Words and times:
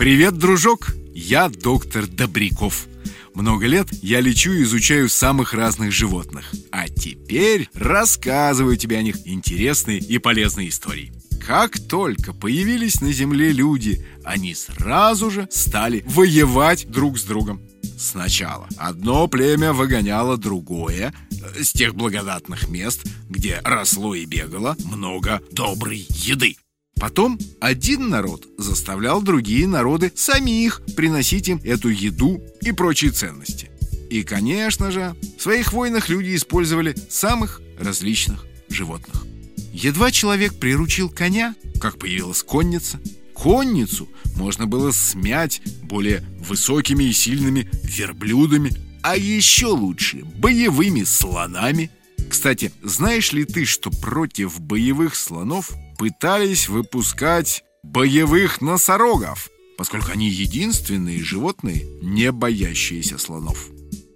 Привет, 0.00 0.38
дружок! 0.38 0.94
Я 1.12 1.50
доктор 1.50 2.06
Добряков. 2.06 2.86
Много 3.34 3.66
лет 3.66 3.88
я 4.00 4.20
лечу 4.20 4.50
и 4.50 4.62
изучаю 4.62 5.10
самых 5.10 5.52
разных 5.52 5.92
животных. 5.92 6.54
А 6.72 6.88
теперь 6.88 7.68
рассказываю 7.74 8.78
тебе 8.78 8.96
о 8.96 9.02
них 9.02 9.16
интересные 9.26 9.98
и 9.98 10.16
полезные 10.16 10.70
истории. 10.70 11.12
Как 11.46 11.78
только 11.78 12.32
появились 12.32 13.02
на 13.02 13.12
Земле 13.12 13.52
люди, 13.52 14.02
они 14.24 14.54
сразу 14.54 15.30
же 15.30 15.46
стали 15.50 16.02
воевать 16.06 16.90
друг 16.90 17.18
с 17.18 17.24
другом. 17.24 17.60
Сначала 17.98 18.68
одно 18.78 19.28
племя 19.28 19.74
выгоняло 19.74 20.38
другое 20.38 21.12
э, 21.30 21.62
с 21.62 21.72
тех 21.72 21.94
благодатных 21.94 22.70
мест, 22.70 23.04
где 23.28 23.60
росло 23.62 24.14
и 24.14 24.24
бегало 24.24 24.76
много 24.82 25.42
доброй 25.52 26.06
еды. 26.08 26.56
Потом 27.00 27.38
один 27.60 28.10
народ 28.10 28.46
заставлял 28.58 29.22
другие 29.22 29.66
народы 29.66 30.12
самих 30.14 30.82
приносить 30.94 31.48
им 31.48 31.58
эту 31.64 31.88
еду 31.88 32.42
и 32.60 32.72
прочие 32.72 33.10
ценности. 33.10 33.70
И, 34.10 34.22
конечно 34.22 34.90
же, 34.90 35.16
в 35.38 35.42
своих 35.42 35.72
войнах 35.72 36.10
люди 36.10 36.36
использовали 36.36 36.94
самых 37.08 37.62
различных 37.78 38.44
животных. 38.68 39.24
Едва 39.72 40.10
человек 40.10 40.58
приручил 40.58 41.08
коня, 41.08 41.54
как 41.80 41.98
появилась 41.98 42.42
конница. 42.42 43.00
Конницу 43.32 44.06
можно 44.36 44.66
было 44.66 44.90
смять 44.90 45.62
более 45.82 46.22
высокими 46.40 47.04
и 47.04 47.14
сильными 47.14 47.70
верблюдами, 47.82 48.72
а 49.02 49.16
еще 49.16 49.68
лучше 49.68 50.18
боевыми 50.36 51.04
слонами. 51.04 51.90
Кстати, 52.30 52.70
знаешь 52.84 53.32
ли 53.32 53.44
ты, 53.44 53.64
что 53.64 53.90
против 53.90 54.60
боевых 54.60 55.16
слонов 55.16 55.70
пытались 55.98 56.68
выпускать 56.68 57.64
боевых 57.82 58.60
носорогов, 58.60 59.50
поскольку 59.76 60.12
они 60.12 60.30
единственные 60.30 61.24
животные, 61.24 61.84
не 62.00 62.30
боящиеся 62.30 63.18
слонов. 63.18 63.66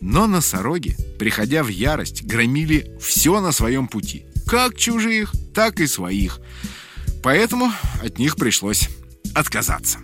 Но 0.00 0.28
носороги, 0.28 0.96
приходя 1.18 1.64
в 1.64 1.68
ярость, 1.68 2.22
громили 2.22 2.96
все 3.00 3.40
на 3.40 3.50
своем 3.50 3.88
пути, 3.88 4.24
как 4.46 4.76
чужих, 4.78 5.32
так 5.52 5.80
и 5.80 5.88
своих. 5.88 6.40
Поэтому 7.24 7.72
от 8.00 8.20
них 8.20 8.36
пришлось 8.36 8.88
отказаться. 9.34 9.98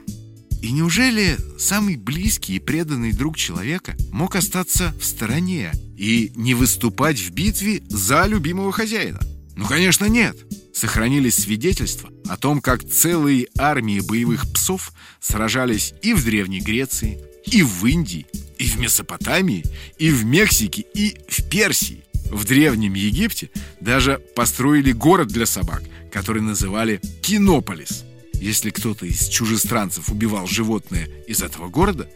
И 0.63 0.71
неужели 0.71 1.37
самый 1.59 1.97
близкий 1.97 2.55
и 2.55 2.61
преданный 2.61 3.13
друг 3.13 3.37
человека 3.37 3.97
мог 4.13 4.37
остаться 4.37 4.95
в 5.01 5.05
стороне 5.05 5.73
и 5.99 6.31
не 6.37 6.55
выступать 6.55 7.19
в 7.19 7.33
битве 7.33 7.83
за 7.89 8.27
любимого 8.27 8.71
хозяина? 8.71 9.19
Ну, 9.57 9.67
конечно, 9.67 10.05
нет. 10.05 10.37
Сохранились 10.73 11.35
свидетельства 11.35 12.11
о 12.29 12.37
том, 12.37 12.61
как 12.61 12.85
целые 12.89 13.49
армии 13.59 13.99
боевых 13.99 14.51
псов 14.53 14.93
сражались 15.21 15.95
и 16.01 16.15
в 16.15 16.25
Древней 16.25 16.61
Греции, 16.61 17.19
и 17.45 17.65
в 17.65 17.85
Индии, 17.85 18.27
и 18.57 18.65
в 18.65 18.79
Месопотамии, 18.79 19.65
и 19.99 20.11
в 20.11 20.25
Мексике, 20.25 20.85
и 20.95 21.17
в 21.29 21.43
Персии. 21.49 22.05
В 22.31 22.45
Древнем 22.45 22.95
Египте 22.95 23.51
даже 23.81 24.21
построили 24.37 24.93
город 24.93 25.27
для 25.27 25.45
собак, 25.45 25.83
который 26.13 26.41
называли 26.41 27.01
Кинополис. 27.21 28.05
Если 28.43 28.71
кто-то 28.71 29.07
из 29.07 29.29
чужестранцев 29.29 30.09
убивал 30.09 30.49
животное 30.49 31.09
из 31.29 31.45
этого 31.45 31.69
города, 31.69 32.11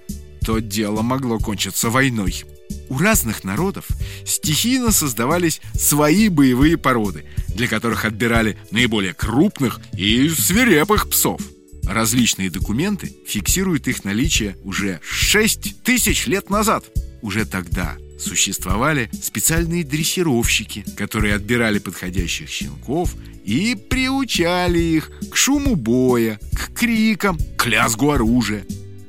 то 0.45 0.59
дело 0.59 1.03
могло 1.03 1.39
кончиться 1.39 1.89
войной. 1.89 2.43
У 2.89 2.99
разных 2.99 3.45
народов 3.45 3.87
стихийно 4.25 4.91
создавались 4.91 5.61
свои 5.75 6.29
боевые 6.29 6.79
породы, 6.79 7.27
для 7.47 7.69
которых 7.69 8.05
отбирали 8.05 8.59
наиболее 8.73 9.15
крупных 9.15 9.81
и 9.97 10.29
свирепых 10.29 11.09
псов. 11.11 11.41
Различные 11.85 12.51
документы 12.51 13.15
фиксируют 13.25 13.87
их 13.87 14.03
наличие 14.03 14.57
уже 14.65 14.99
6 15.05 15.85
тысяч 15.85 16.27
лет 16.27 16.51
назад. 16.51 16.87
Уже 17.23 17.47
тогда 17.47 17.97
существовали 18.19 19.11
специальные 19.23 19.85
дрессировщики, 19.85 20.85
которые 20.97 21.35
отбирали 21.35 21.79
подходящих 21.79 22.49
щенков 22.49 23.15
и 23.45 23.75
приучали 23.75 24.79
их 24.79 25.11
к 25.31 25.37
шуму 25.37 25.77
боя, 25.77 26.41
к 26.53 26.75
крикам, 26.75 27.39
к 27.57 27.67
лязгу 27.67 28.11
оружия. 28.11 28.65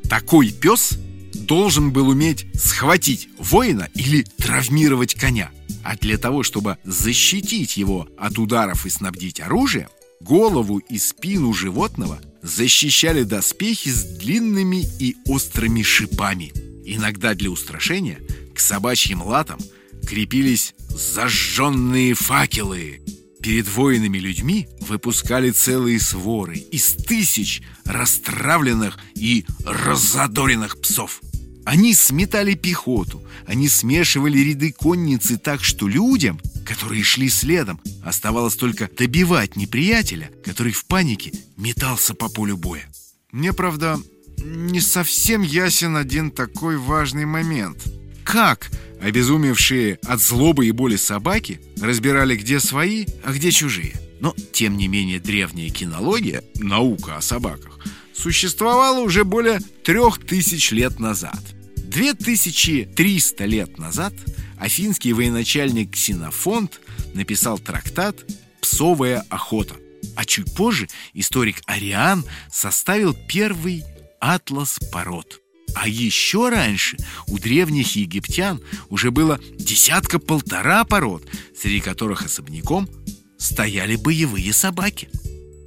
Такой 0.09 0.51
пес 0.51 0.97
должен 1.33 1.91
был 1.91 2.09
уметь 2.09 2.45
схватить 2.53 3.29
воина 3.37 3.89
или 3.93 4.23
травмировать 4.37 5.15
коня. 5.15 5.51
А 5.83 5.95
для 5.95 6.17
того, 6.17 6.43
чтобы 6.43 6.77
защитить 6.83 7.77
его 7.77 8.07
от 8.17 8.37
ударов 8.37 8.85
и 8.85 8.89
снабдить 8.89 9.39
оружием, 9.39 9.87
голову 10.19 10.79
и 10.79 10.97
спину 10.97 11.53
животного 11.53 12.19
защищали 12.41 13.23
доспехи 13.23 13.89
с 13.89 14.03
длинными 14.03 14.83
и 14.99 15.15
острыми 15.25 15.83
шипами. 15.83 16.51
Иногда 16.85 17.33
для 17.33 17.49
устрашения 17.49 18.19
к 18.57 18.59
собачьим 18.59 19.21
латам 19.21 19.59
крепились 20.07 20.73
зажженные 20.89 22.15
факелы. 22.15 23.01
Перед 23.39 23.67
воинами 23.67 24.17
людьми 24.17 24.67
выпускали 24.79 25.51
целые 25.51 25.99
своры 25.99 26.57
из 26.57 26.95
тысяч 26.95 27.61
расстравленных 27.85 28.97
и 29.13 29.45
разодоренных 29.63 30.81
псов. 30.81 31.21
Они 31.65 31.93
сметали 31.93 32.55
пехоту, 32.55 33.21
они 33.45 33.69
смешивали 33.69 34.39
ряды 34.39 34.71
конницы 34.71 35.37
так, 35.37 35.63
что 35.63 35.87
людям, 35.87 36.39
которые 36.65 37.03
шли 37.03 37.29
следом, 37.29 37.79
оставалось 38.03 38.55
только 38.55 38.89
добивать 38.89 39.55
неприятеля, 39.55 40.31
который 40.43 40.71
в 40.71 40.85
панике 40.85 41.31
метался 41.57 42.15
по 42.15 42.27
полю 42.27 42.57
боя. 42.57 42.89
Мне, 43.31 43.53
правда, 43.53 43.99
не 44.37 44.81
совсем 44.81 45.43
ясен 45.43 45.95
один 45.95 46.31
такой 46.31 46.77
важный 46.77 47.25
момент. 47.25 47.83
Как 48.27 48.69
обезумевшие 49.01 49.99
от 50.05 50.19
злобы 50.19 50.67
и 50.67 50.71
боли 50.71 50.97
собаки 50.97 51.61
разбирали, 51.81 52.35
где 52.35 52.59
свои, 52.59 53.05
а 53.23 53.31
где 53.31 53.51
чужие? 53.51 53.93
Но, 54.19 54.35
тем 54.51 54.75
не 54.75 54.89
менее, 54.89 55.21
древняя 55.21 55.69
кинология, 55.69 56.43
наука 56.55 57.15
о 57.15 57.21
собаках, 57.21 57.79
существовала 58.13 58.99
уже 58.99 59.23
более 59.23 59.59
трех 59.85 60.19
тысяч 60.19 60.71
лет 60.71 60.99
назад. 60.99 61.39
2300 61.77 63.45
лет 63.45 63.77
назад 63.77 64.13
афинский 64.59 65.13
военачальник 65.13 65.93
Ксенофонт 65.93 66.81
написал 67.13 67.57
трактат 67.57 68.25
«Псовая 68.59 69.23
охота». 69.29 69.75
А 70.17 70.25
чуть 70.25 70.53
позже 70.53 70.89
историк 71.13 71.61
Ариан 71.65 72.25
составил 72.51 73.15
первый 73.29 73.85
атлас 74.19 74.79
пород. 74.91 75.39
А 75.79 75.87
еще 75.87 76.49
раньше 76.49 76.97
у 77.27 77.37
древних 77.37 77.95
египтян 77.95 78.59
уже 78.89 79.11
было 79.11 79.39
десятка-полтора 79.59 80.83
пород, 80.85 81.23
среди 81.55 81.81
которых 81.81 82.25
особняком 82.25 82.89
стояли 83.37 83.95
боевые 83.95 84.53
собаки. 84.53 85.07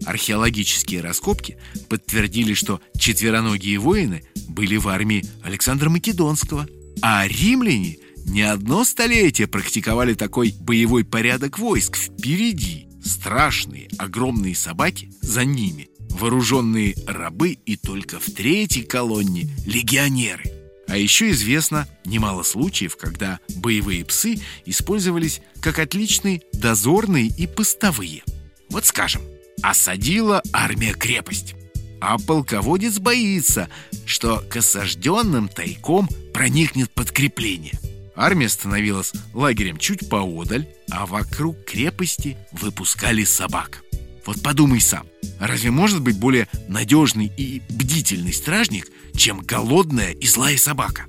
Археологические 0.05 1.01
раскопки 1.01 1.59
подтвердили, 1.89 2.55
что 2.55 2.81
четвероногие 2.99 3.79
воины 3.79 4.25
были 4.49 4.77
в 4.79 4.89
армии 4.89 5.25
Александра 5.45 5.91
Македонского, 5.91 6.67
а 7.03 7.29
римляне 7.29 7.99
не 8.27 8.43
одно 8.43 8.83
столетие 8.83 9.47
практиковали 9.47 10.15
такой 10.15 10.53
боевой 10.59 11.05
порядок 11.05 11.61
войск 11.61 11.97
впереди. 11.97 12.89
Страшные, 13.05 13.89
огромные 13.97 14.57
собаки 14.57 15.13
за 15.23 15.45
ними, 15.45 15.89
вооруженные 16.21 16.95
рабы 17.07 17.59
и 17.65 17.77
только 17.77 18.21
в 18.21 18.27
третьей 18.27 18.85
колонне 18.85 19.49
легионеры. 19.67 20.45
А 20.87 20.97
еще 20.97 21.31
известно 21.31 21.89
немало 22.05 22.43
случаев, 22.43 22.97
когда 22.97 23.41
боевые 23.57 24.05
псы 24.05 24.39
использовались 24.67 25.41
как 25.61 25.79
отличные 25.79 26.43
дозорные 26.53 27.29
и 27.29 27.47
постовые. 27.47 28.23
Вот 28.69 28.85
скажем, 28.87 29.23
осадила 29.63 30.43
армия 30.53 30.93
крепость. 30.93 31.55
А 32.01 32.19
полководец 32.19 32.99
боится, 32.99 33.69
что 34.05 34.43
к 34.51 34.57
осажденным 34.57 35.49
тайком 35.49 36.09
проникнет 36.33 36.91
подкрепление. 36.91 37.79
Армия 38.17 38.49
становилась 38.49 39.13
лагерем 39.33 39.79
чуть 39.79 40.09
поодаль, 40.09 40.69
а 40.91 41.07
вокруг 41.07 41.65
крепости 41.65 42.37
выпускали 42.53 43.25
собак. 43.25 43.83
Вот 44.27 44.43
подумай 44.43 44.81
сам, 44.81 45.07
разве 45.47 45.71
может 45.71 46.03
быть 46.03 46.19
более 46.19 46.49
надежный 46.69 47.33
и 47.37 47.63
бдительный 47.69 48.33
стражник, 48.33 48.89
чем 49.15 49.41
голодная 49.41 50.13
и 50.13 50.27
злая 50.27 50.57
собака? 50.57 51.07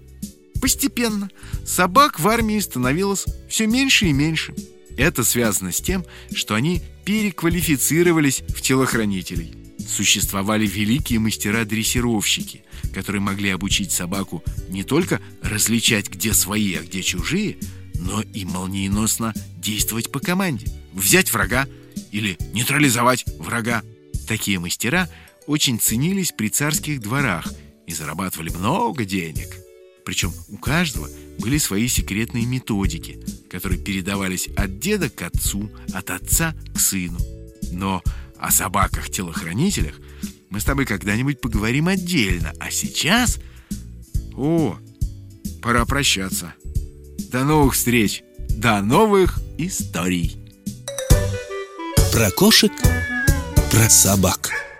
Постепенно 0.61 1.29
собак 1.65 2.19
в 2.19 2.27
армии 2.27 2.59
становилось 2.59 3.25
все 3.49 3.67
меньше 3.67 4.05
и 4.07 4.13
меньше. 4.13 4.53
Это 4.97 5.23
связано 5.23 5.71
с 5.71 5.81
тем, 5.81 6.05
что 6.33 6.55
они 6.55 6.81
переквалифицировались 7.05 8.43
в 8.49 8.61
телохранителей. 8.61 9.55
Существовали 9.87 10.67
великие 10.67 11.19
мастера-дрессировщики, 11.19 12.63
которые 12.93 13.21
могли 13.21 13.49
обучить 13.49 13.91
собаку 13.91 14.43
не 14.69 14.83
только 14.83 15.19
различать, 15.41 16.09
где 16.09 16.33
свои, 16.33 16.75
а 16.75 16.83
где 16.83 17.01
чужие, 17.01 17.57
но 17.95 18.21
и 18.21 18.45
молниеносно 18.45 19.33
действовать 19.57 20.11
по 20.11 20.19
команде. 20.19 20.67
Взять 20.93 21.33
врага 21.33 21.67
или 22.11 22.37
нейтрализовать 22.53 23.25
врага. 23.39 23.83
Такие 24.27 24.59
мастера 24.59 25.09
очень 25.47 25.79
ценились 25.79 26.31
при 26.31 26.49
царских 26.49 27.01
дворах 27.01 27.51
и 27.87 27.93
зарабатывали 27.93 28.49
много 28.49 29.05
денег. 29.05 29.57
Причем 30.05 30.33
у 30.49 30.57
каждого 30.57 31.09
были 31.39 31.57
свои 31.57 31.87
секретные 31.87 32.45
методики, 32.45 33.19
которые 33.49 33.79
передавались 33.79 34.47
от 34.55 34.79
деда 34.79 35.09
к 35.09 35.21
отцу, 35.21 35.69
от 35.93 36.09
отца 36.09 36.55
к 36.73 36.79
сыну. 36.79 37.19
Но 37.71 38.01
о 38.37 38.51
собаках-телохранителях 38.51 39.95
мы 40.49 40.59
с 40.59 40.65
тобой 40.65 40.85
когда-нибудь 40.85 41.39
поговорим 41.39 41.87
отдельно. 41.87 42.53
А 42.59 42.71
сейчас... 42.71 43.39
О, 44.35 44.77
пора 45.61 45.85
прощаться. 45.85 46.53
До 47.31 47.43
новых 47.43 47.75
встреч! 47.75 48.23
До 48.49 48.81
новых 48.81 49.39
историй! 49.57 50.37
Про 52.11 52.31
кошек, 52.31 52.71
про 53.71 53.89
собак. 53.89 54.70